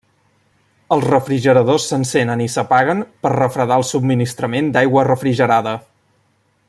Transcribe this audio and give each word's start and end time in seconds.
Els 0.95 1.03
refrigeradors 1.09 1.85
s'encenen 1.91 2.41
i 2.45 2.47
s'apaguen 2.53 3.03
per 3.27 3.33
refredar 3.35 3.79
el 3.83 3.87
subministrament 3.91 4.73
d'aigua 4.79 5.05
refrigerada. 5.11 5.77